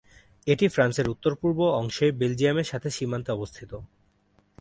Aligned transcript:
এটি 0.47 0.65
ফ্রান্সের 0.67 1.07
উত্তর-পূর্ব 1.09 1.59
অংশে 1.79 2.05
বেলজিয়ামের 2.11 2.67
সাথে 2.67 2.89
সীমান্তে 2.89 3.29
অবস্থিত। 3.31 3.71